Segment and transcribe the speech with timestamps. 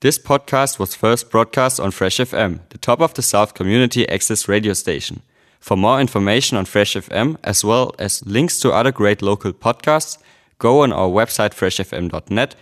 [0.00, 4.46] This podcast was first broadcast on Fresh FM, the top of the South community access
[4.46, 5.22] radio station.
[5.58, 10.16] For more information on Fresh FM, as well as links to other great local podcasts,
[10.60, 12.54] go on our website freshfm.net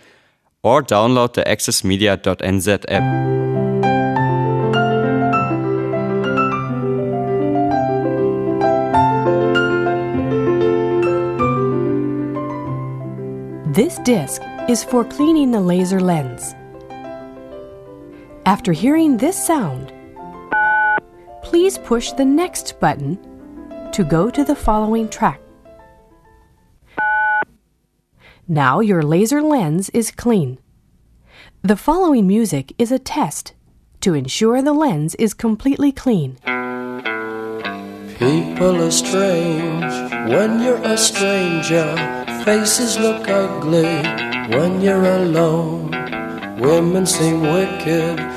[0.63, 3.37] or download the accessmedia.nz app.
[13.75, 16.55] This disc is for cleaning the laser lens.
[18.47, 19.91] After hearing this sound,
[21.43, 23.19] please push the next button
[23.91, 25.41] to go to the following track.
[28.47, 30.59] Now your laser lens is clean.
[31.61, 33.53] The following music is a test
[33.99, 36.37] to ensure the lens is completely clean.
[38.17, 39.91] People are strange
[40.31, 41.97] when you're a stranger.
[42.45, 43.97] Faces look ugly
[44.55, 45.91] when you're alone.
[46.61, 48.36] Women seem wicked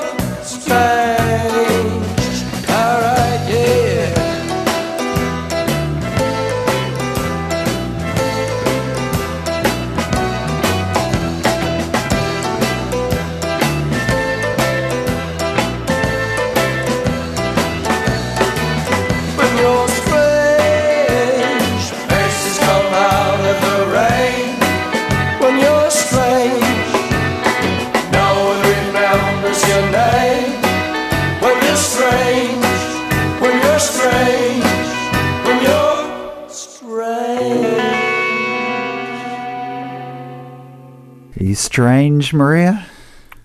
[42.33, 42.85] Maria?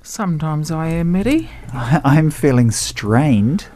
[0.03, 1.51] Sometimes I am, Mitty.
[1.73, 3.67] I- I'm feeling strained.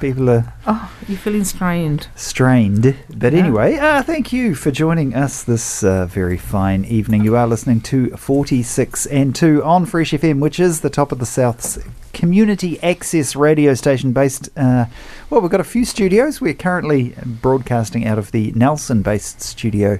[0.00, 2.08] People are Oh, you're feeling strained.
[2.16, 2.94] strained.
[3.16, 3.38] But Yeah.
[3.38, 7.24] anyway, uh, thank you for joining us this uh, very fine evening.
[7.24, 11.18] You are listening to 46 and 2 on Fresh FM, which is the top of
[11.18, 11.78] the South's
[12.12, 14.50] community access radio station based.
[14.56, 14.84] Uh,
[15.30, 16.40] well, we've got a few studios.
[16.42, 19.98] We're currently broadcasting out of the Nelson based studio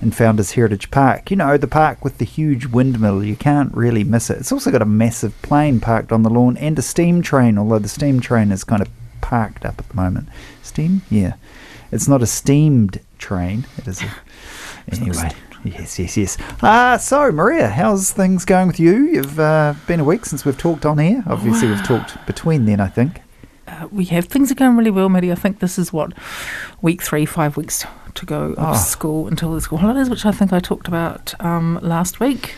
[0.00, 1.30] in Founders Heritage Park.
[1.30, 3.24] You know, the park with the huge windmill.
[3.24, 4.38] You can't really miss it.
[4.38, 7.78] It's also got a massive plane parked on the lawn and a steam train, although
[7.78, 8.88] the steam train is kind of
[9.20, 10.28] parked up at the moment.
[10.62, 11.02] Steam?
[11.10, 11.34] Yeah.
[11.92, 13.66] It's not a steamed train.
[13.78, 14.06] It is a.
[14.92, 15.32] Anyway.
[15.64, 16.38] Yes, yes, yes.
[16.62, 19.06] Uh, so, Maria, how's things going with you?
[19.06, 21.24] You've uh, been a week since we've talked on here.
[21.26, 23.20] Obviously, we've talked between then, I think.
[23.66, 25.32] Uh, we have things are going really well, Maddie.
[25.32, 26.12] I think this is what
[26.82, 27.84] week three, five weeks
[28.16, 28.78] to go off Oh.
[28.80, 32.54] school until the school holidays, which I think I talked about um, last week.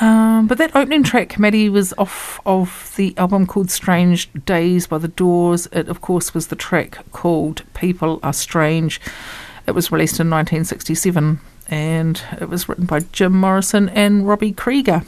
[0.00, 4.98] Um, but that opening track, Maddie, was off of the album called Strange Days by
[4.98, 5.66] the Doors.
[5.72, 9.00] It, of course, was the track called People Are Strange.
[9.66, 15.02] It was released in 1967 and it was written by Jim Morrison and Robbie Krieger.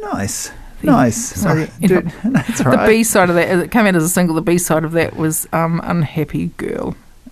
[0.00, 0.50] Nice.
[0.80, 1.16] The- Nice.
[1.16, 2.86] sorry, know, that's The.
[2.86, 4.34] B side of that, it came out as a single.
[4.36, 6.94] The B side of that was um, Unhappy Girl.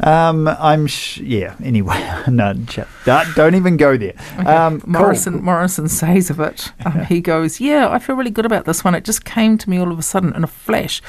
[0.00, 1.54] Um, I'm sh- yeah.
[1.62, 1.96] Anyway,
[2.28, 4.14] no, ch- don't, even go there.
[4.38, 4.90] Um, cool.
[4.92, 8.84] Morrison Morrison says of it, um, he goes, "Yeah, I feel really good about this
[8.84, 8.94] one.
[8.94, 11.00] It just came to me all of a sudden in a flash,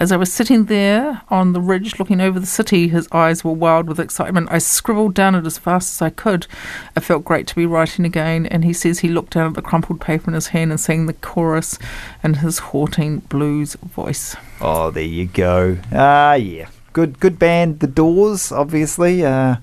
[0.00, 2.88] as I was sitting there on the ridge looking over the city.
[2.88, 4.48] His eyes were wild with excitement.
[4.50, 6.48] I scribbled down it as fast as I could.
[6.96, 9.62] It felt great to be writing again." And he says he looked down at the
[9.62, 11.78] crumpled paper in his hand and sang the chorus
[12.24, 14.34] in his haunting blues voice.
[14.60, 15.78] Oh, there you go.
[15.92, 16.66] Ah, yeah.
[16.94, 17.80] Good, good band.
[17.80, 19.24] The Doors, obviously.
[19.24, 19.56] Uh,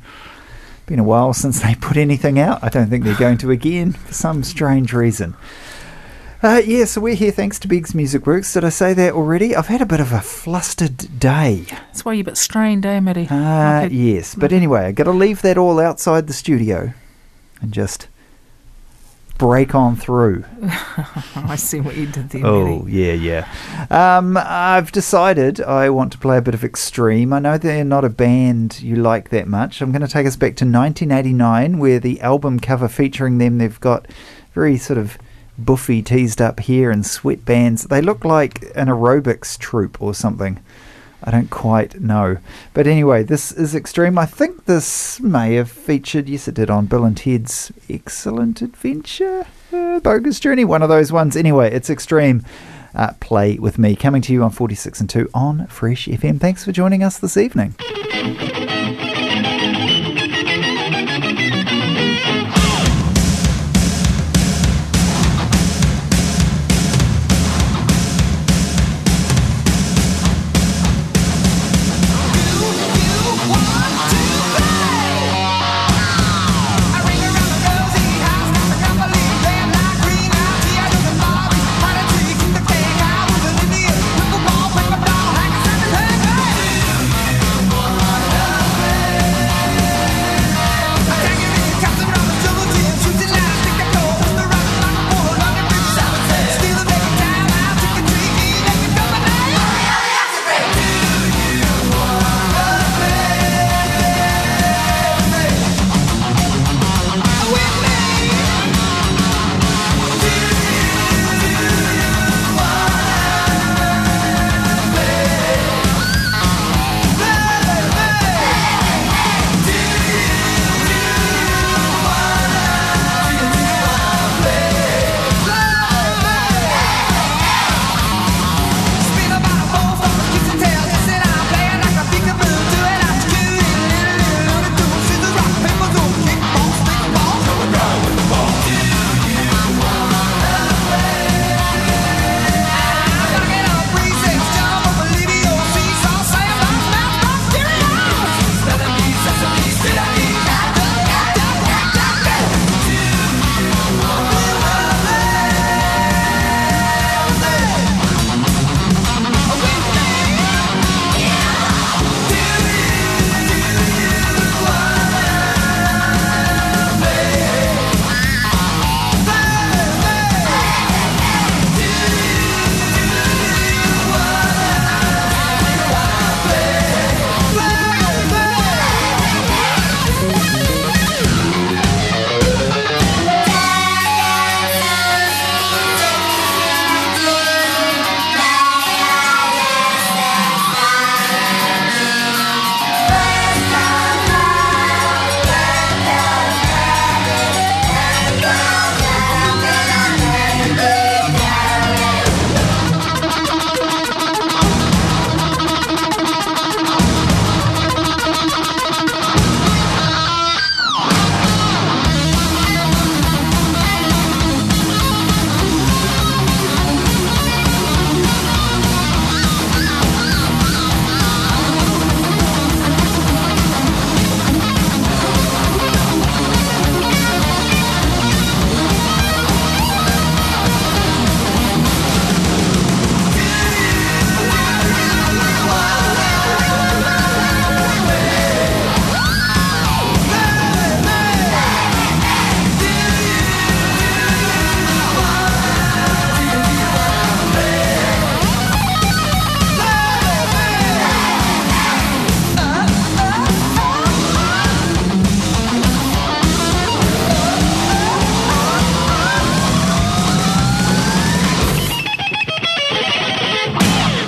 [0.86, 2.64] Been a while since they put anything out.
[2.64, 5.36] I don't think they're going to again for some strange reason.
[6.44, 8.52] Uh, yeah, so we're here thanks to Biggs Music Works.
[8.54, 9.56] Did I say that already?
[9.56, 11.66] I've had a bit of a flustered day.
[11.70, 13.28] That's why you're a bit strained, eh, Matty?
[13.30, 13.94] Uh, Okay.
[13.96, 16.94] yes, but anyway, I got to leave that all outside the studio
[17.62, 18.08] and just
[19.42, 20.46] break on through.
[21.36, 23.48] I see what you did there, Oh, yeah, yeah.
[23.90, 27.34] Um, I've decided I want to play a bit of Extreme.
[27.34, 29.82] I know they're not a band you like that much.
[29.82, 33.80] I'm going to take us back to 1989, where the album cover featuring them, they've
[33.80, 34.06] got
[34.54, 35.18] very sort of
[35.58, 37.88] buffy, teased up hair and sweatbands.
[37.88, 40.60] They look like an aerobics troupe or something.
[41.24, 42.38] I don't quite know.
[42.74, 44.18] But anyway, this is Extreme.
[44.18, 49.46] I think this may have featured, yes, it did, on Bill and Ted's Excellent Adventure,
[49.72, 51.36] uh, Bogus Journey, one of those ones.
[51.36, 52.44] Anyway, it's Extreme.
[52.94, 56.40] Uh, play with me, coming to you on 46 and 2 on Fresh FM.
[56.40, 57.76] Thanks for joining us this evening.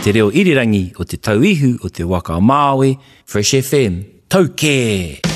[0.04, 5.33] Te reo irirangi o te tauihu o te waka Māui, Fresh FM, tau kē!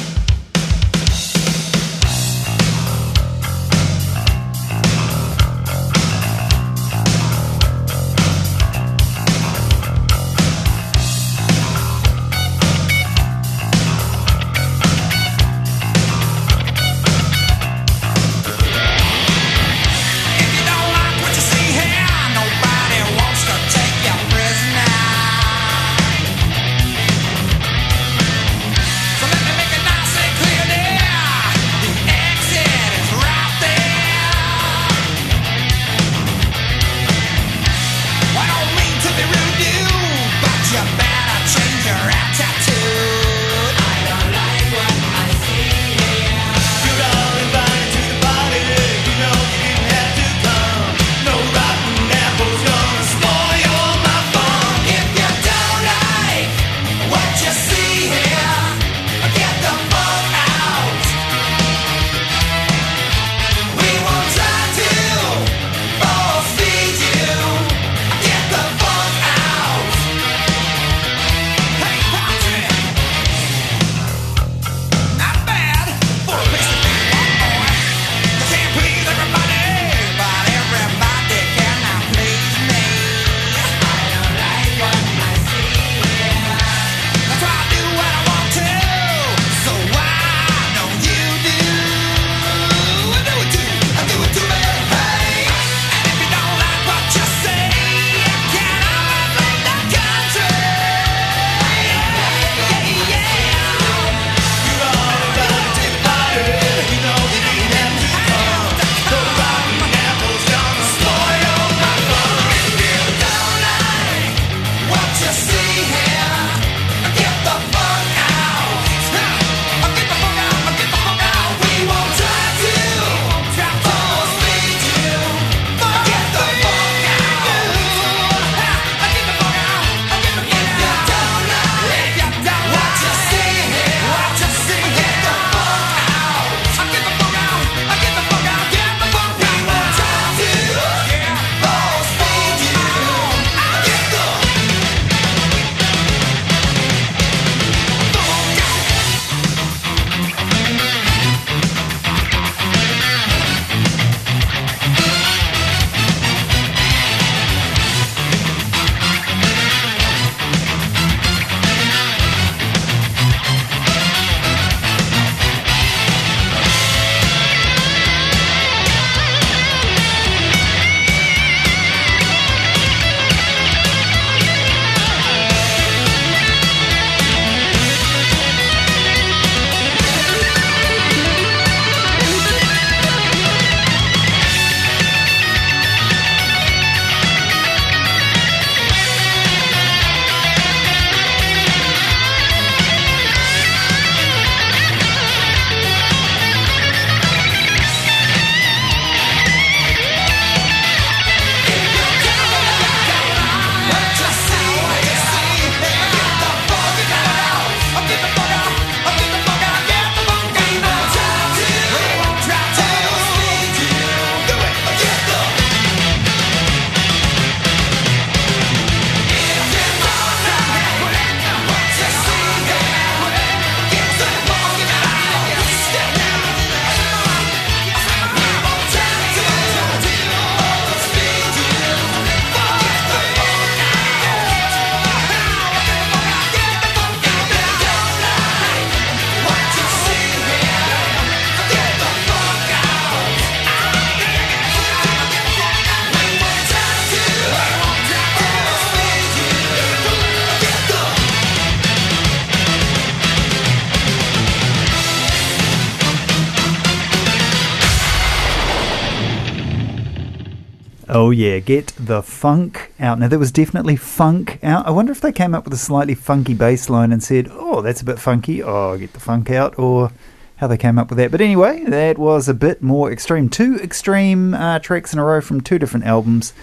[261.28, 263.20] Oh yeah, get the funk out.
[263.20, 264.88] Now there was definitely funk out.
[264.88, 267.82] I wonder if they came up with a slightly funky bass line and said, "Oh,
[267.82, 268.64] that's a bit funky.
[268.64, 270.14] Oh, get the funk out," or
[270.56, 271.32] how they came up with that.
[271.32, 273.50] But anyway, that was a bit more extreme.
[273.50, 276.54] Two extreme uh, tracks in a row from two different albums.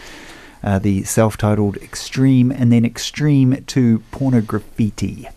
[0.62, 5.30] Uh, the self-titled "Extreme" and then "Extreme" to "Pornograffiti."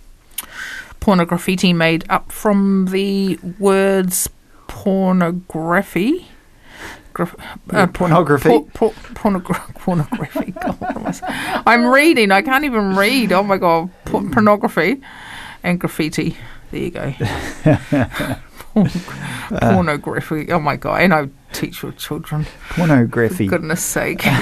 [1.02, 4.30] Pornography made up from the words
[4.68, 6.28] pornography.
[7.72, 8.50] Uh, pornography.
[8.50, 10.52] Por, por, pornogra- pornography.
[10.52, 11.64] God?
[11.66, 12.32] I'm reading.
[12.32, 13.32] I can't even read.
[13.32, 13.90] Oh my god.
[14.06, 15.02] Por- pornography
[15.64, 16.38] and graffiti.
[16.72, 17.14] There you go.
[18.74, 18.90] Porn-
[19.62, 20.52] pornography.
[20.52, 21.02] Oh my god.
[21.02, 22.46] And I teach your children.
[22.70, 23.48] pornography.
[23.48, 24.24] For goodness sake.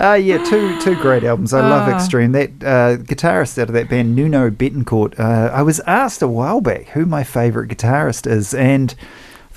[0.00, 1.52] Uh, yeah, two two great albums.
[1.52, 1.96] I love Ah.
[1.96, 2.30] Extreme.
[2.30, 5.18] That uh, guitarist out of that band, Nuno Bettencourt.
[5.18, 8.94] Uh, I was asked a while back who my favourite guitarist is, and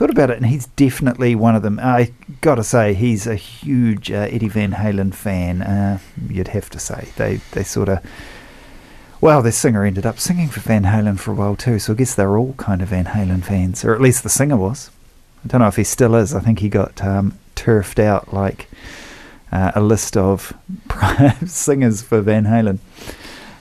[0.01, 1.79] thought about it, and he's definitely one of them.
[1.79, 5.61] I got to say, he's a huge uh, Eddie Van Halen fan.
[5.61, 8.03] Uh, you'd have to say they they sort of.
[9.21, 11.95] Well, the singer ended up singing for Van Halen for a while too, so I
[11.97, 14.89] guess they're all kind of Van Halen fans, or at least the singer was.
[15.45, 16.33] I don't know if he still is.
[16.33, 18.67] I think he got um, turfed out like
[19.51, 20.51] uh, a list of
[21.45, 22.79] singers for Van Halen.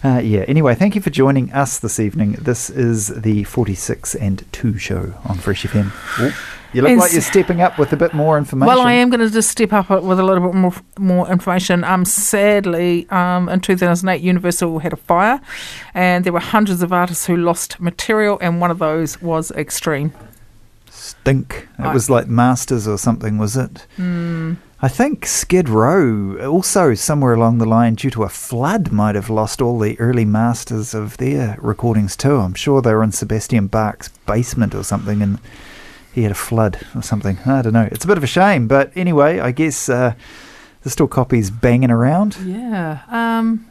[0.03, 2.33] Uh, yeah, anyway, thank you for joining us this evening.
[2.33, 5.91] This is the 46 and 2 show on Fresh FM.
[6.19, 6.35] Oh,
[6.73, 8.67] you look like you're stepping up with a bit more information.
[8.67, 11.83] Well, I am going to just step up with a little bit more more information.
[11.85, 15.41] Um, sadly, um, in 2008, Universal had a fire,
[15.93, 20.13] and there were hundreds of artists who lost material, and one of those was Extreme.
[20.89, 21.69] Stink.
[21.79, 21.93] It Right.
[21.95, 23.87] was like Masters or something, was it?
[23.97, 24.55] Hmm.
[24.83, 29.29] I think Skid Row also somewhere along the line due to a flood might have
[29.29, 32.37] lost all the early masters of their recordings too.
[32.37, 35.39] I'm sure they were in Sebastian Bach's basement or something and
[36.15, 37.39] he had a flood or something.
[37.45, 37.91] I don't know.
[37.93, 40.15] It's a bit of a shame, but anyway, I guess uh,
[40.83, 42.39] there's still copies banging around.
[42.43, 43.01] Yeah.
[43.09, 43.67] Um,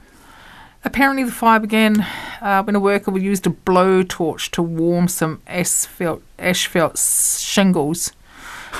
[0.85, 2.05] apparently, the fire began
[2.39, 8.11] uh, when a worker used a blowtorch to warm some asphalt, asphalt shingles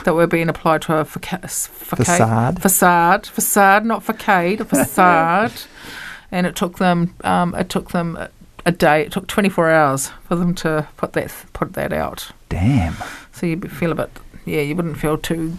[0.04, 2.62] that were being applied to a faca- facade.
[2.62, 2.62] Facade.
[2.62, 3.28] Facade.
[3.28, 4.62] Facade, not facade.
[4.62, 5.54] A facade.
[6.32, 7.16] and it took them.
[7.24, 8.30] Um, it took them a,
[8.66, 9.02] a day.
[9.02, 12.32] It took 24 hours for them to put that put that out.
[12.50, 12.96] Damn.
[13.32, 14.12] So you feel a bit.
[14.46, 15.58] Yeah, you wouldn't feel too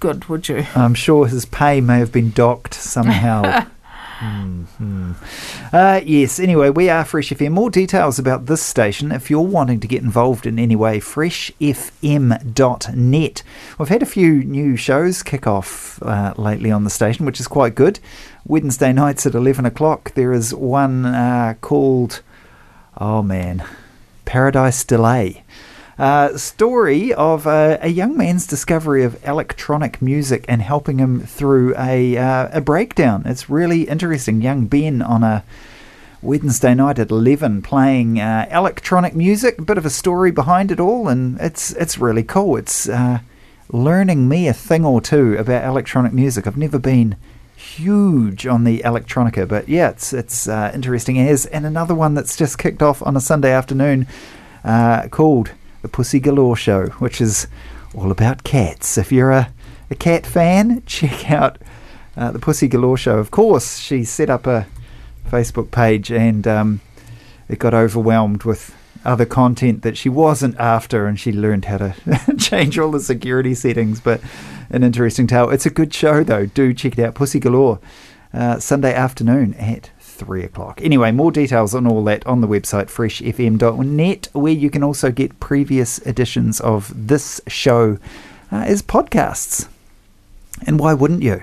[0.00, 0.66] good, would you?
[0.74, 3.66] I'm sure his pay may have been docked somehow.
[4.22, 5.12] hmm
[5.72, 7.50] Uh, yes, anyway, we are Fresh FM.
[7.52, 11.62] More details about this station if you're wanting to get involved in any way, freshfm.net.
[13.78, 17.48] We've had a few new shows kick off uh, lately on the station, which is
[17.48, 17.98] quite good.
[18.46, 22.22] Wednesday nights at 11 o'clock, there is one uh, called,
[22.98, 23.64] oh man,
[24.24, 25.42] Paradise Delay.
[26.02, 31.72] Uh, story of uh, a young man's discovery of electronic music and helping him through
[31.78, 33.22] a uh, a breakdown.
[33.24, 34.42] It's really interesting.
[34.42, 35.44] Young Ben on a
[36.20, 39.60] Wednesday night at eleven playing uh, electronic music.
[39.60, 42.56] A bit of a story behind it all, and it's it's really cool.
[42.56, 43.20] It's uh,
[43.68, 46.48] learning me a thing or two about electronic music.
[46.48, 47.14] I've never been
[47.54, 51.46] huge on the electronica, but yeah, it's it's uh, interesting as.
[51.46, 54.08] And another one that's just kicked off on a Sunday afternoon
[54.64, 57.46] uh, called the Pussy Galore Show, which is
[57.94, 58.96] all about cats.
[58.96, 59.52] If you're a,
[59.90, 61.58] a cat fan, check out
[62.16, 63.18] uh, the Pussy Galore Show.
[63.18, 64.66] Of course, she set up a
[65.28, 66.80] Facebook page and um,
[67.48, 71.94] it got overwhelmed with other content that she wasn't after, and she learned how to
[72.38, 74.00] change all the security settings.
[74.00, 74.20] But
[74.70, 75.50] an interesting tale.
[75.50, 76.46] It's a good show, though.
[76.46, 77.14] Do check it out.
[77.14, 77.78] Pussy Galore,
[78.32, 79.90] uh, Sunday afternoon at
[80.24, 80.80] three o'clock.
[80.82, 85.38] Anyway, more details on all that on the website freshfm.net, where you can also get
[85.40, 87.98] previous editions of this show
[88.50, 89.68] uh, as podcasts.
[90.66, 91.42] And why wouldn't you?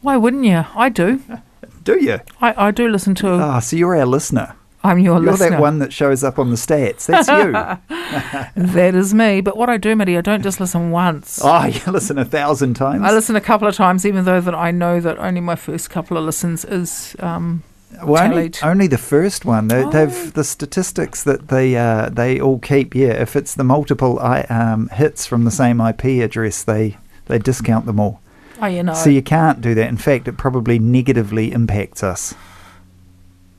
[0.00, 0.64] Why wouldn't you?
[0.74, 1.22] I do.
[1.84, 2.20] Do you?
[2.40, 3.30] I, I do listen to.
[3.30, 4.54] Ah, so you're our listener.
[4.82, 5.50] I'm your You're listener.
[5.50, 7.06] that one that shows up on the stats.
[7.06, 7.52] That's you.
[8.56, 9.40] That is me.
[9.40, 11.40] But what I do, Mitty, I don't just listen once.
[11.42, 13.02] oh, you listen a thousand times.
[13.04, 15.90] I listen a couple of times, even though that I know that only my first
[15.90, 17.14] couple of listens is.
[17.20, 17.62] Um,
[18.04, 19.68] Well, only, only the first one.
[19.68, 19.90] They, Oh.
[19.90, 22.94] They've the statistics that they uh, they all keep.
[22.94, 27.38] Yeah, if it's the multiple I, um, hits from the same IP address, they they
[27.38, 28.20] discount them all.
[28.62, 28.94] oh, you know.
[28.94, 29.88] So you can't do that.
[29.88, 32.34] In fact, it probably negatively impacts us.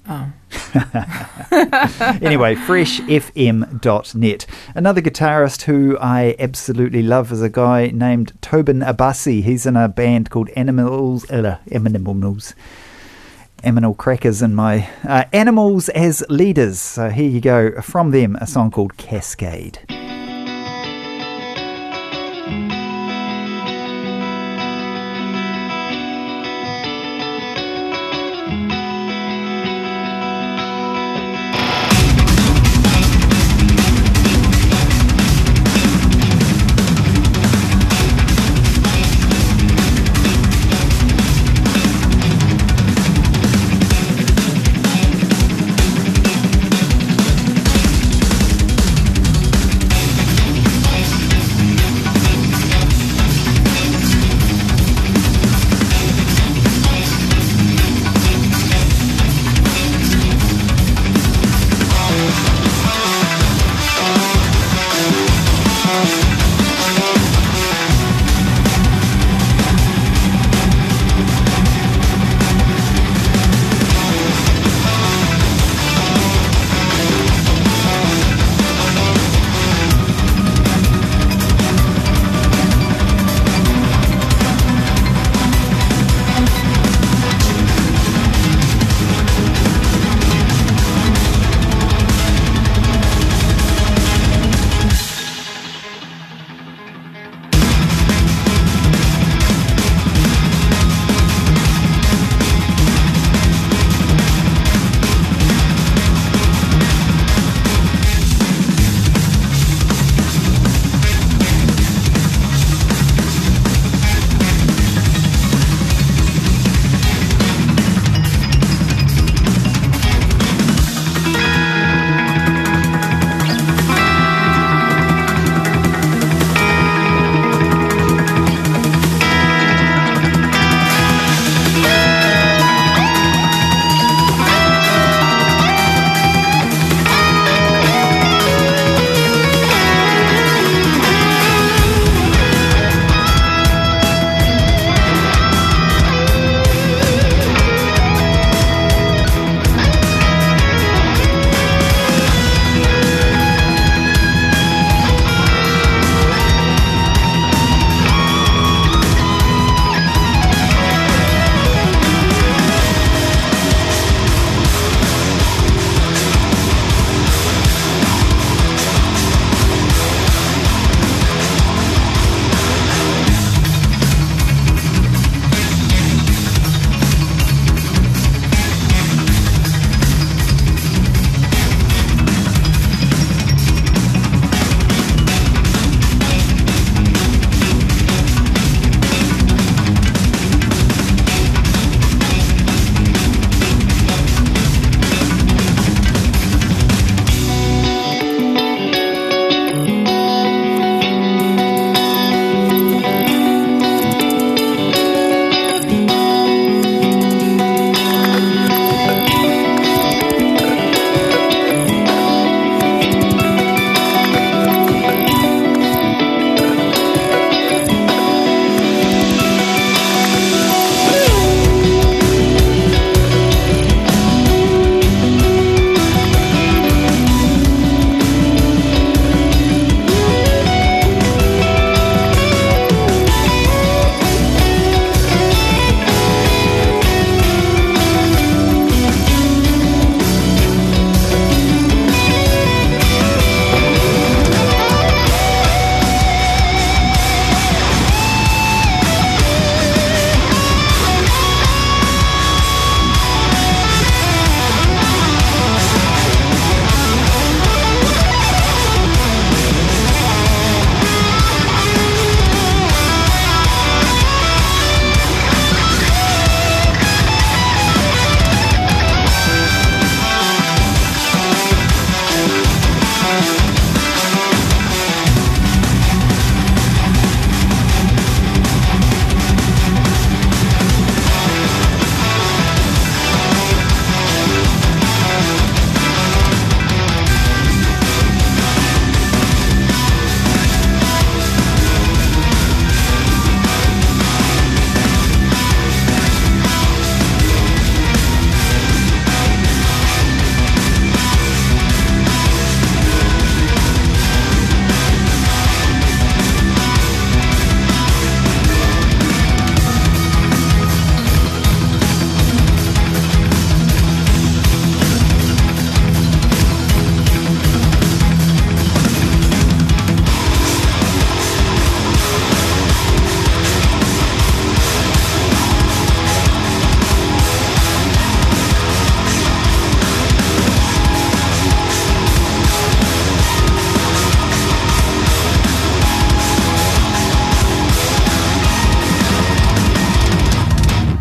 [0.07, 0.31] Oh.
[2.21, 4.45] anyway, freshfm.net.
[4.73, 9.43] Another guitarist who I absolutely love is a guy named Tosin Abasi.
[9.43, 12.55] He's in a band called Animals, uh, Animals,
[13.63, 16.79] Aminal Crackers in my uh, Animals as Leaders.
[16.79, 17.81] So here you go.
[17.81, 19.79] From them, a song called Cascade.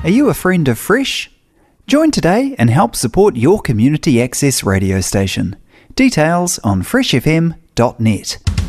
[0.02, 1.30] Are you a friend of Fresh?
[1.86, 5.56] Join today and help support your community access radio station.
[5.94, 8.59] Details on freshfm.net.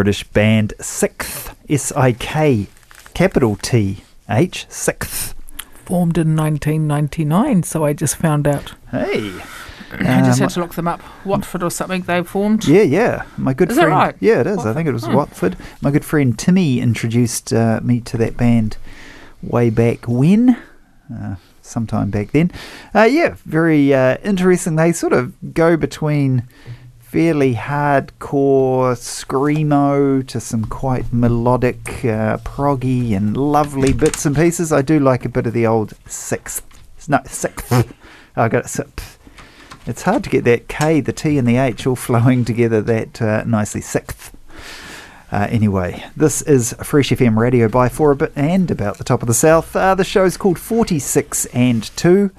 [0.00, 2.68] British band SikTh, S I K,
[3.12, 5.34] capital T H, SikTh.
[5.84, 8.72] Formed in 1999, so I just found out.
[8.90, 9.30] Hey.
[9.92, 11.02] I just Um, had to look them up.
[11.26, 12.66] Watford or something they formed.
[12.66, 13.24] Yeah, yeah.
[13.36, 13.90] My good Is friend.
[13.90, 14.14] right?
[14.20, 14.64] Yeah, it is.
[14.64, 15.12] I think it was Hmm.
[15.12, 15.58] Watford.
[15.82, 18.78] My good friend Timmy introduced uh, me to that band
[19.42, 20.56] way back when.
[21.12, 22.50] Uh, sometime back then.
[22.94, 24.76] Uh, yeah, very uh, interesting.
[24.76, 26.44] They sort of go between
[27.10, 34.72] fairly hardcore screamo to some quite melodic, uh, proggy and lovely bits and pieces.
[34.72, 36.62] I do like a bit of the old SikTh.
[37.08, 37.92] No, SikTh.
[38.36, 38.68] I got it.
[38.68, 39.16] SikTh.
[39.88, 43.20] It's hard to get that K, the T, and the H all flowing together that
[43.20, 43.80] uh, nicely.
[43.80, 44.30] SikTh.
[45.32, 49.20] Uh, anyway, this is Fresh FM Radio by for a bit and about the top
[49.20, 49.74] of the south.
[49.74, 52.30] Uh, the show's called 46 and 2.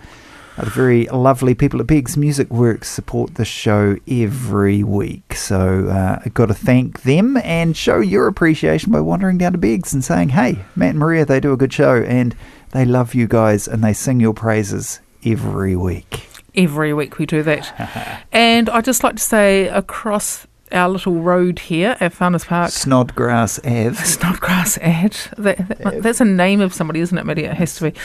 [0.58, 5.36] Uh, the very lovely people at Biggs Music Works support the show every week.
[5.36, 9.58] So uh, I've got to thank them and show your appreciation by wandering down to
[9.58, 12.36] Biggs and saying, hey, Matt and Maria, they do a good show and
[12.72, 16.28] they love you guys and they sing your praises every week.
[16.54, 18.26] Every week we do that.
[18.32, 23.60] and I'd just like to say across our little road here at Founders Park, Snodgrass
[23.60, 23.94] Ave.
[24.04, 25.16] Snodgrass ad.
[25.38, 27.44] That, that, that's a name of somebody, isn't it, Mitty?
[27.46, 28.00] It has to be.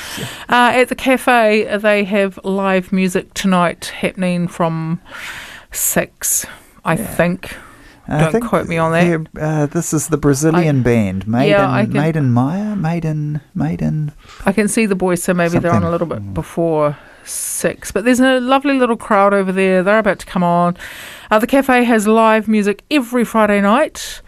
[0.49, 5.01] Uh, at the cafe, they have live music tonight happening from
[5.73, 6.47] six,
[6.85, 7.57] I think.
[8.09, 9.27] I Don't think quote me on that.
[9.37, 14.13] Uh, this is the Brazilian band, Maiden, Yeah, can- Maiden Maya, Maiden, Maiden.
[14.45, 17.91] I can see the boys, so maybe they're on a little bit before six.
[17.91, 19.83] But there's a lovely little crowd over there.
[19.83, 20.77] They're about to come on.
[21.31, 24.23] Uh, the cafe has live music every Friday night.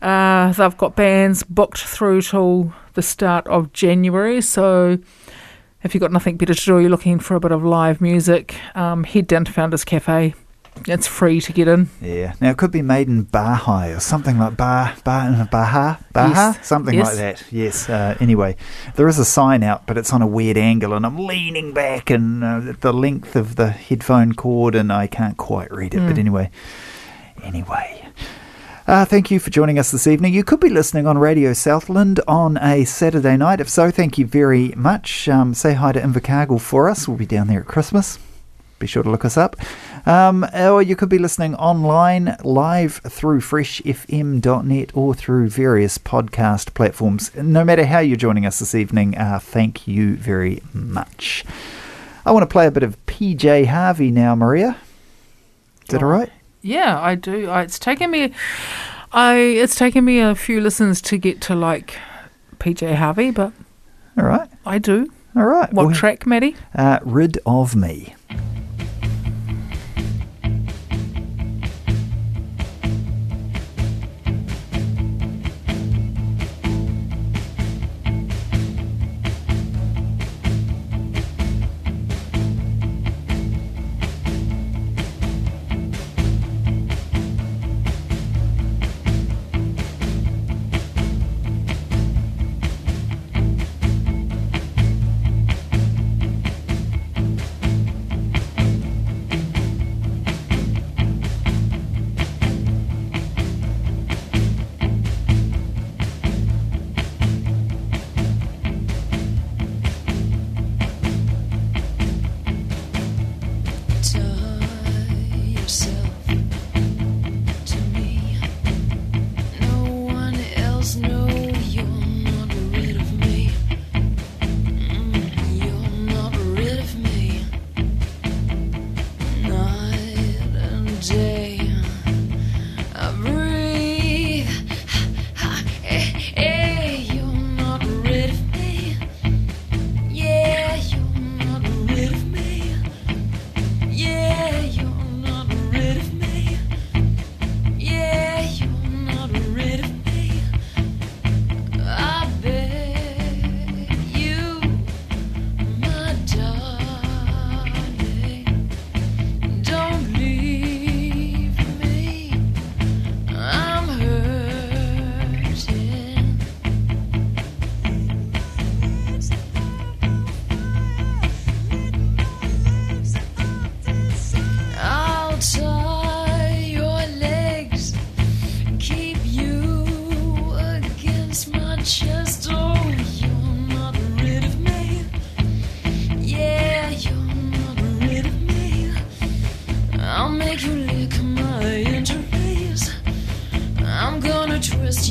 [0.00, 4.40] Uh, they've got bands booked through till the start of January.
[4.40, 4.98] So
[5.82, 8.56] if you've got nothing better to do, you're looking for a bit of live music,
[8.74, 10.34] um, head down to Founders Cafe.
[10.86, 11.88] It's free to get in.
[12.00, 12.34] Yeah.
[12.40, 16.66] Now it could be Maiden Bahai or something like Bah Bah Baha Baha Yes.
[16.66, 17.06] something Yes.
[17.06, 17.44] like that.
[17.50, 17.88] Yes.
[17.88, 18.56] Uh, anyway,
[18.96, 22.10] there is a sign out, but it's on a weird angle, and I'm leaning back
[22.10, 25.98] and uh, the length of the headphone cord, and I can't quite read it.
[26.00, 26.20] But Hmm.
[26.20, 26.50] anyway,
[27.42, 28.04] anyway.
[28.86, 30.32] Uh, thank you for joining us this evening.
[30.32, 33.60] You could be listening on Radio Southland on a Saturday night.
[33.60, 35.28] If so, thank you very much.
[35.28, 37.06] Um, say hi to Invercargill for us.
[37.06, 38.18] We'll be down there at Christmas.
[38.78, 39.56] Be sure to look us up.
[40.08, 47.30] Um, or you could be listening online live through freshfm.net or through various podcast platforms.
[47.36, 51.44] No matter how you're joining us this evening, uh, thank you very much.
[52.24, 54.78] I want to play a bit of PJ Harvey now, Maria.
[55.82, 56.32] Is that all right?
[56.62, 57.50] Yeah, I do.
[57.52, 58.32] It's taken me,
[59.12, 61.98] I it's taken me a few listens to get to like
[62.58, 63.52] PJ Harvey, but
[64.16, 64.48] All right.
[64.64, 65.12] I do.
[65.36, 65.70] All right.
[65.70, 66.56] What Well, track, Maddie?
[66.74, 68.14] Uh, rid of me.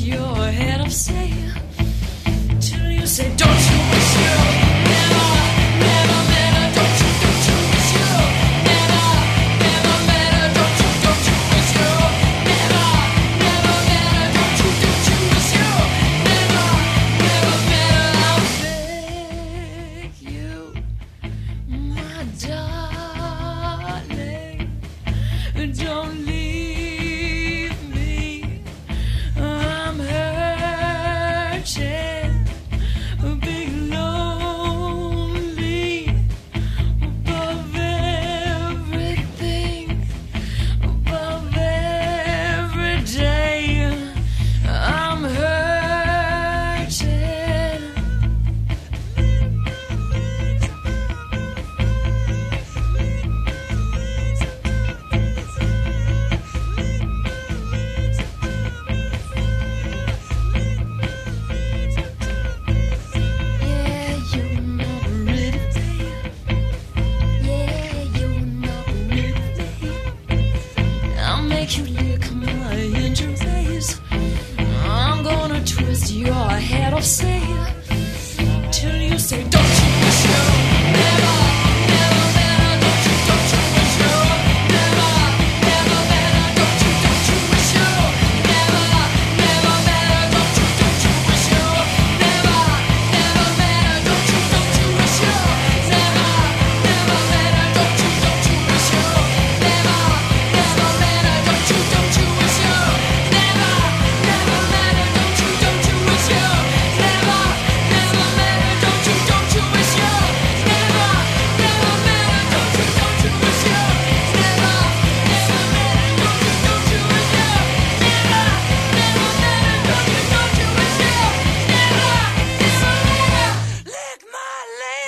[0.08, 1.52] Your head upside
[2.60, 3.47] till you say, Don't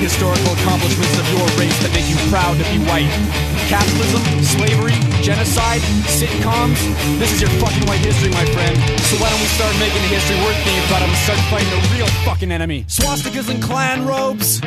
[0.00, 3.12] Great historical accomplishments of your race that make you proud to be white?
[3.68, 6.80] Capitalism, slavery, genocide, sitcoms?
[7.20, 8.80] This is your fucking white history, my friend.
[9.12, 11.68] So why don't we start making the history worth being proud of and start fighting
[11.68, 12.88] the real fucking enemy?
[12.88, 14.62] Swastikas and Klan robes.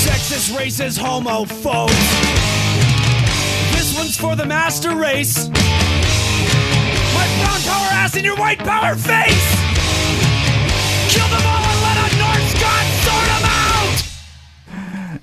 [0.00, 1.92] Sexist, racist, homophobes.
[3.76, 5.52] This one's for the master race.
[7.12, 9.55] My brown power ass in your white power face.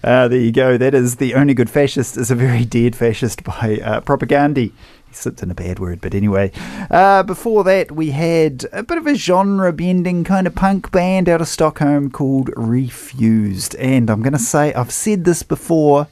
[0.04, 0.78] Uh, there you go.
[0.78, 4.54] That is The Only Good Fascist is a very dead fascist by uh.
[4.54, 4.74] He
[5.12, 6.52] slipped in a bad word, but anyway.
[6.92, 11.30] Uh, before that, we had a bit of a genre bending kind of punk band
[11.30, 13.76] out of Stockholm called Refused.
[13.76, 16.08] And I'm going to say, I've said this before,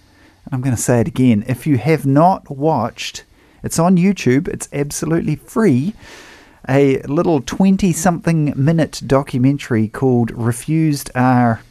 [0.45, 1.43] and I'm going to say it again.
[1.47, 3.25] If you have not watched,
[3.61, 5.93] it's on YouTube, it's absolutely free
[6.69, 11.61] a little 20 something minute documentary called Refused Are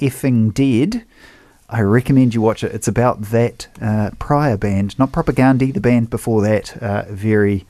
[0.00, 1.04] Effing Dead.
[1.72, 2.72] I recommend you watch it.
[2.72, 6.76] It's about that uh, prior band, not Propagandhi, the band before that.
[6.82, 7.64] Uh, very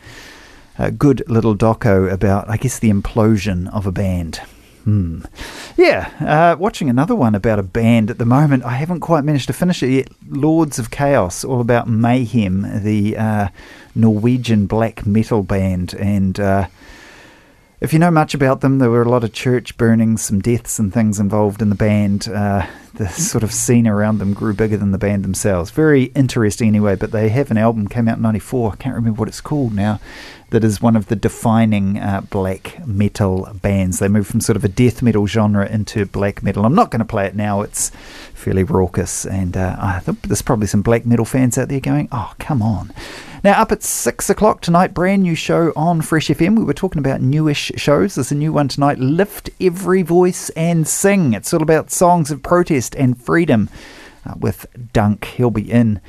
[0.77, 4.41] uh, good little doco about, I guess, the implosion of a band.
[4.83, 5.21] Hmm.
[5.77, 8.65] Yeah, uh, watching another one about a band at the moment.
[8.65, 10.09] I haven't quite managed to finish it yet.
[10.29, 13.49] Lords of Chaos, all about Mayhem, the uh,
[13.95, 15.95] Norwegian black metal band.
[15.95, 16.67] And uh,
[17.83, 20.79] if you know much about them, there were a lot of church burnings, some deaths,
[20.79, 22.29] and things involved in the band.
[22.29, 22.65] Uh,
[22.95, 25.73] the sort of scene around them grew bigger than the band themselves.
[25.73, 26.95] Very interesting, anyway.
[26.95, 28.73] But they have an album came out in '94.
[28.73, 29.99] I can't remember what it's called now.
[30.51, 33.99] That is one of the defining uh, black metal bands.
[33.99, 36.65] They moved from sort of a death metal genre into black metal.
[36.65, 37.63] I'm not going to play it now.
[37.63, 37.91] It's
[38.43, 42.09] fairly raucous, and uh, I think there's probably some black metal fans out there going,
[42.13, 42.93] "Oh, come on."
[43.45, 46.57] Now, up at six o'clock tonight, brand new show on Fresh FM.
[46.57, 48.15] We were talking about newish shows.
[48.15, 51.33] There's a new one tonight Lift Every Voice and Sing.
[51.33, 53.69] It's all about songs of protest and freedom
[54.27, 55.25] uh, with Dunk.
[55.25, 56.01] He'll be in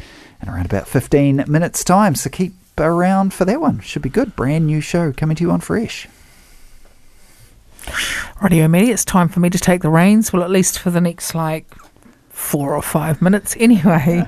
[0.41, 2.15] in around about 15 minutes' time.
[2.15, 3.79] So keep around for that one.
[3.79, 4.36] Should be good.
[4.36, 6.07] Brand new show coming to you on Fresh.
[8.41, 10.31] Radio Media, it's time for me to take the reins.
[10.31, 11.65] Well, at least for the next like
[12.34, 14.27] four or five minutes, anyway.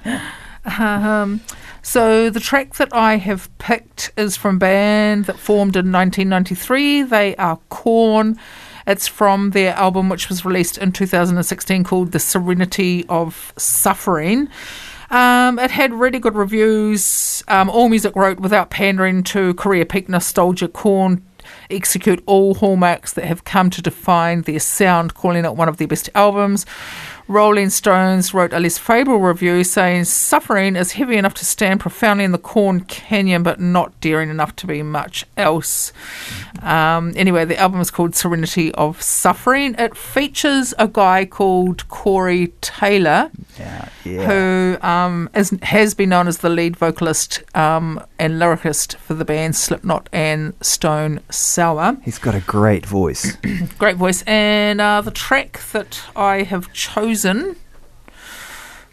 [0.80, 1.42] um,
[1.82, 7.04] so the track that I have picked is from a band that formed in 1993.
[7.04, 8.40] They are Korn.
[8.88, 14.48] It's from their album, which was released in 2016, called "The Serenity of Suffering."
[15.12, 17.44] Um, it had really good reviews.
[17.48, 20.68] Um, AllMusic wrote without pandering to career peak nostalgia.
[20.68, 21.24] Korn
[21.70, 25.88] execute all hallmarks that have come to define their sound, calling it one of their
[25.88, 26.66] best albums.
[27.28, 32.24] Rolling Stones wrote a less favourable review saying suffering is heavy enough to stand profoundly
[32.24, 35.92] in the Korn Canyon, but not daring enough to be much else.
[36.62, 39.76] Um, anyway, the album is called Serenity of Suffering.
[39.80, 43.90] It features a guy called Corey Taylor, Yeah,
[44.28, 49.26] who um, is, has been known as the lead vocalist um, and lyricist for the
[49.26, 51.98] band Slipknot and Stone Sour.
[52.04, 53.36] He's got a great voice.
[53.80, 54.22] Great voice.
[54.24, 57.15] And uh, the track that I have chosen,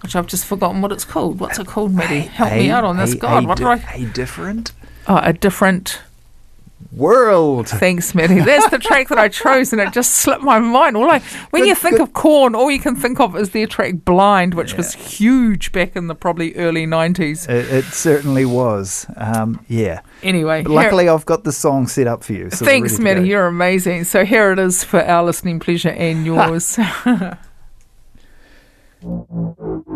[0.03, 1.41] which I've just forgotten what it's called.
[1.41, 2.21] What's it called, Maddie?
[2.21, 3.15] Help me out on this.
[3.15, 3.95] a- God, a what di- did I?
[3.97, 4.73] A different
[5.09, 6.01] Oh, a different.
[6.93, 7.69] world.
[7.69, 8.41] Thanks, Maddie.
[8.41, 10.97] That's the track that I chose, and it just slipped my mind.
[10.97, 11.21] All I,
[11.51, 12.03] when Good- you think good.
[12.03, 15.97] of Korn, all you can think of is their track "Blind," which was huge back
[15.97, 17.49] in the probably early '90s.
[17.49, 19.07] It, it certainly was.
[19.17, 20.01] Um, yeah.
[20.23, 22.51] Anyway, But here- luckily, I've got the song set up for you.
[22.51, 23.29] So Thanks, Maddie.
[23.29, 24.05] You're amazing.
[24.05, 26.79] So here it is for our listening pleasure and yours.
[29.03, 29.27] Thank
[29.59, 29.92] you.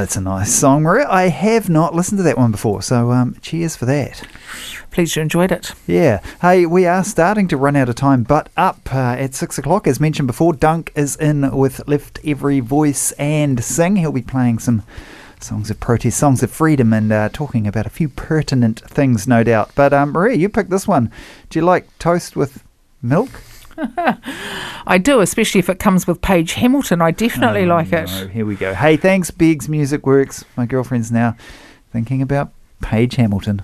[0.00, 1.06] That's a nice song, Maria.
[1.10, 4.26] I have not listened to that one before, so um, cheers for that.
[4.90, 5.72] Pleased you enjoyed it.
[5.86, 6.22] Yeah.
[6.40, 9.86] Hey, we are starting to run out of time, but up uh, at six o'clock,
[9.86, 13.96] as mentioned before, Dunk is in with Lift Every Voice and Sing.
[13.96, 14.84] He'll be playing some
[15.38, 19.44] songs of protest, songs of freedom, and uh, talking about a few pertinent things, no
[19.44, 19.70] doubt.
[19.74, 21.12] But um, Maria, you picked this one.
[21.50, 22.64] Do you like toast with
[23.02, 23.28] milk?
[24.86, 27.00] I do, especially if it comes with Page Hamilton.
[27.00, 28.10] I definitely oh, like it.
[28.10, 28.74] Oh, here we go.
[28.74, 30.44] Hey, thanks, Biggs Music Works.
[30.56, 31.36] My girlfriend's now
[31.92, 32.52] thinking about
[32.82, 33.62] Page Hamilton.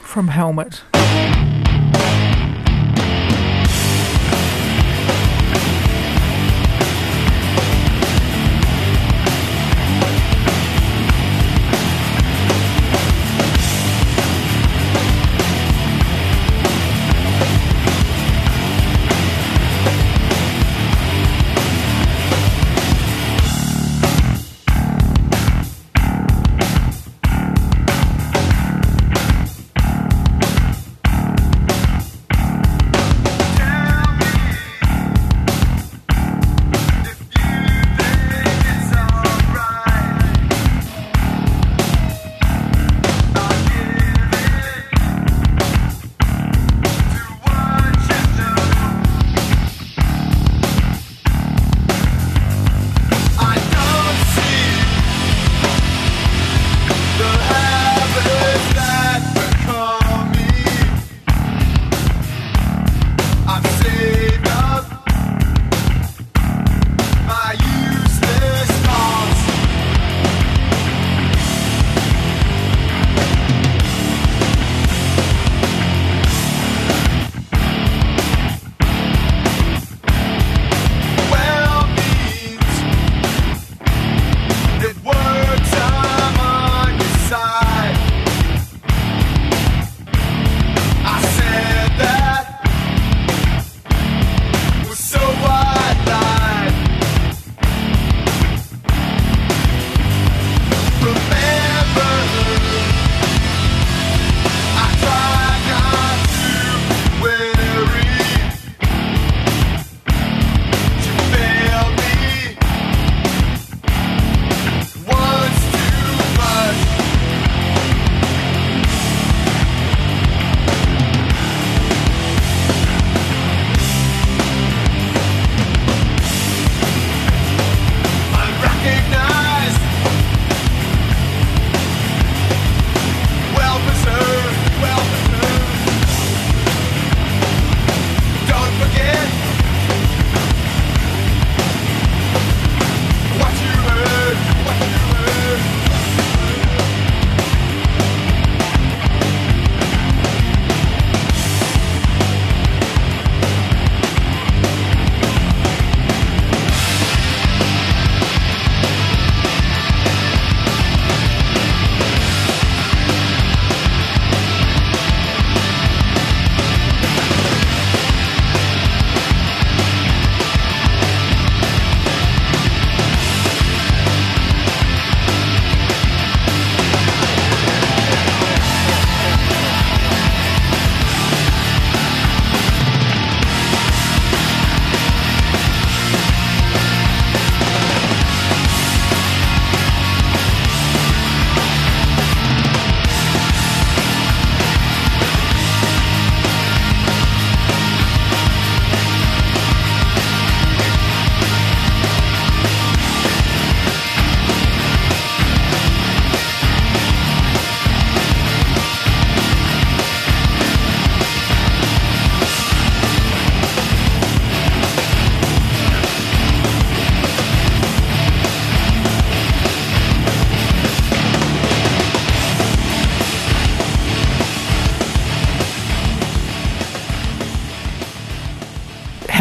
[0.00, 0.82] From Helmet.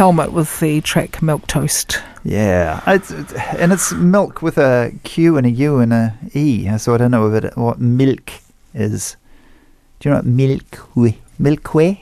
[0.02, 2.02] Helmet with the track Milk Toast.
[2.24, 6.76] Yeah, it's, it's- and it's milk with a Q and a U and a E.
[6.80, 8.32] So I don't know what, it, what milk
[8.74, 9.16] is.
[10.00, 10.88] Do you know what milk
[11.40, 12.00] milkway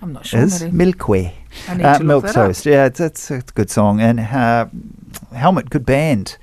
[0.00, 0.40] I'm not sure.
[0.40, 0.62] is?
[0.62, 1.34] Milkway.
[1.68, 2.64] Uh, milk that up.
[2.64, 4.64] Yeah, it's, it's it's a good song and uh,
[5.34, 6.38] Helmet, good band.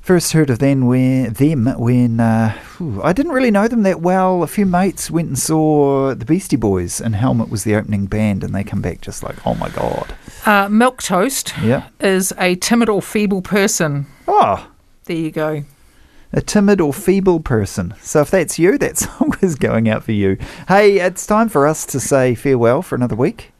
[0.00, 4.00] First heard of them when them when uh, phew, I didn't really know them that
[4.00, 4.42] well.
[4.42, 8.42] A few mates went and saw the Beastie Boys, and Helmet was the opening band,
[8.42, 10.14] and they come back just like, oh my god,
[10.46, 11.88] Uh, Milk Toast yeah.
[12.00, 14.06] is a timid or feeble person.
[14.26, 14.68] Oh,
[15.04, 15.64] There you go.
[16.32, 17.94] a timid or feeble person.
[18.00, 20.38] So if that's you, that song is going out for you.
[20.66, 23.52] Hey, it's time for us to say farewell for another week.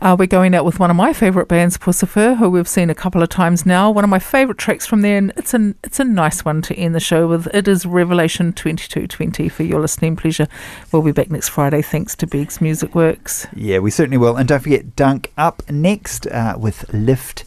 [0.00, 2.94] Uh, we're going out with one of my favourite bands, Puscifer, who we've seen a
[2.94, 3.90] couple of times now.
[3.90, 6.74] One of my favourite tracks from there, and it's a it's a nice one to
[6.74, 7.46] end the show with.
[7.54, 10.48] It is Revelation twenty two twenty for your listening pleasure.
[10.90, 13.46] We'll be back next Friday, thanks to Biggs Music Works.
[13.54, 14.36] Yeah, we certainly will.
[14.36, 17.44] And don't forget Dunk up next uh, with Lift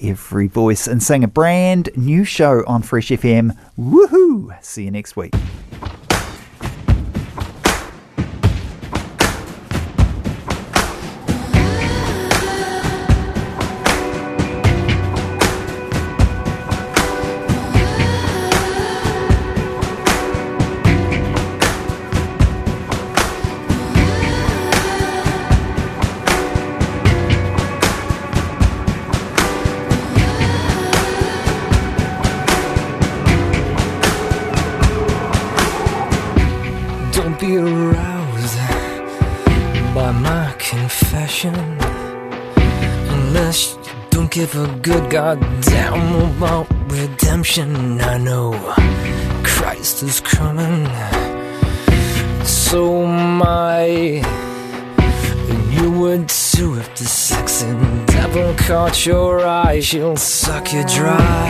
[0.00, 3.56] Every Voice and sing a brand new show on Fresh FM.
[3.78, 4.62] Woohoo!
[4.62, 5.32] See you next week.
[43.12, 48.00] Unless you don't give a good goddamn about redemption.
[48.00, 48.52] I know
[49.44, 50.86] Christ is coming,
[52.44, 53.84] so my
[55.70, 57.66] you would too if the sexy
[58.06, 59.80] devil caught your eye.
[59.80, 61.48] She'll suck you dry.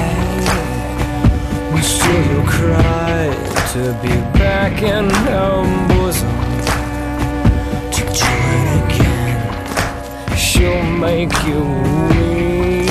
[1.74, 3.26] And still you'll cry
[3.72, 6.43] to be back in her bosom
[10.64, 11.60] She'll make you
[12.08, 12.88] weep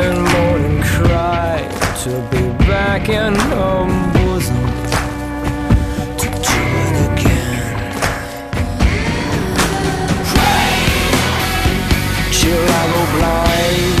[0.00, 1.60] And mourn and cry
[2.04, 3.84] To be back in her
[4.14, 4.64] bosom
[6.20, 7.68] To do it again.
[12.32, 13.98] Till I go blind.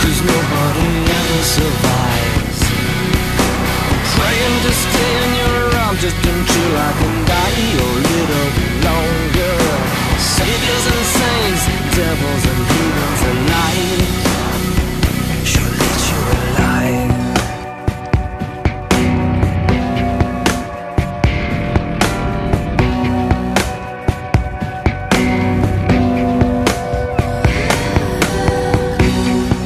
[0.00, 2.60] Cause nobody ever survives.
[4.14, 7.07] Praying to stay in your arms just until I
[7.74, 8.48] a little
[8.86, 9.56] longer.
[10.18, 11.62] Saviors and saints,
[11.96, 12.68] devils and
[15.78, 17.12] let you alive.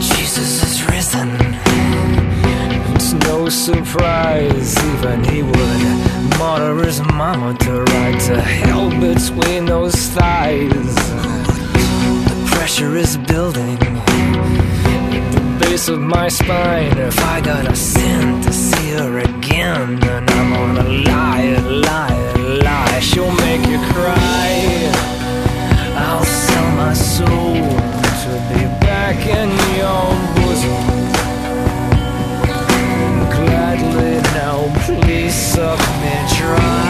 [0.00, 1.30] Jesus is risen.
[2.94, 6.38] It's no surprise, even he would.
[6.38, 10.94] Martyr his mama to ride to hell between those thighs.
[12.30, 13.78] The pressure is building
[15.16, 16.96] at the base of my spine.
[16.98, 21.56] If I gotta sin to see her again, then I'm gonna lie,
[21.88, 22.22] lie,
[22.66, 23.00] lie.
[23.00, 24.50] She'll make you cry.
[26.04, 27.54] I'll sell my soul
[28.22, 29.50] to be back in
[29.80, 30.06] your
[30.36, 30.84] bosom.
[33.36, 36.81] Gladly now, please suck me dry,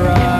[0.00, 0.39] you'll